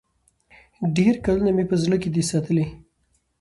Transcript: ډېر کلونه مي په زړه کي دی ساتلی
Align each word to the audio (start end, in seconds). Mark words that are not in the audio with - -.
ډېر 0.97 1.13
کلونه 1.25 1.51
مي 1.55 1.65
په 1.71 1.75
زړه 1.83 1.97
کي 2.01 2.09
دی 2.15 2.23
ساتلی 2.31 2.65